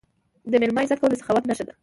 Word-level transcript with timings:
د 0.51 0.53
میلمه 0.61 0.81
عزت 0.83 0.97
کول 0.99 1.11
د 1.11 1.15
سخاوت 1.21 1.43
نښه 1.49 1.63
ده. 1.67 1.73